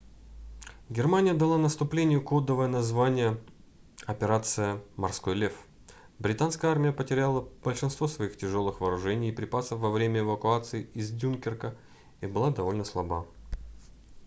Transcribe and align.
германия 0.89 1.35
дала 1.35 1.59
наступлению 1.59 2.23
кодовое 2.23 2.67
название 2.67 3.39
операция 4.07 4.81
морской 4.95 5.35
лев 5.35 5.53
британская 6.17 6.69
армия 6.71 6.91
потеряла 6.91 7.47
большинство 7.63 8.07
своих 8.07 8.35
тяжелых 8.35 8.81
вооружений 8.81 9.29
и 9.29 9.35
припасов 9.39 9.77
во 9.79 9.91
время 9.91 10.21
эвакуации 10.21 10.89
из 10.95 11.11
дюнкерка 11.11 11.75
и 12.19 12.25
была 12.25 12.49
довольно 12.49 12.83
слаба 12.83 13.27